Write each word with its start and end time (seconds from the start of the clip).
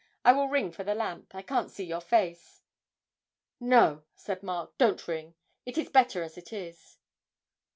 'I 0.25 0.33
will 0.33 0.47
ring 0.47 0.71
for 0.71 0.83
the 0.83 0.95
lamp. 0.95 1.35
I 1.35 1.43
can't 1.43 1.69
see 1.69 1.83
your 1.83 2.01
face.' 2.01 2.63
'No,' 3.59 4.01
said 4.15 4.41
Mark, 4.41 4.75
'don't 4.79 5.07
ring; 5.07 5.35
it 5.63 5.77
is 5.77 5.89
better 5.89 6.23
as 6.23 6.39
it 6.39 6.51
is.' 6.51 6.97